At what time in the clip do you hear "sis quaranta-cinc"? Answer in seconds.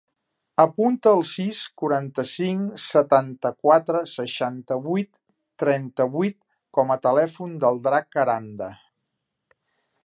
1.31-2.71